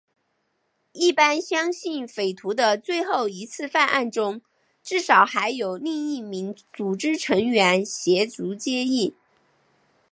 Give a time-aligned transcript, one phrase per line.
[0.93, 4.41] 一般相信匪徒的最后一次犯案中
[4.81, 9.13] 至少还有另一名组织成员协助接应。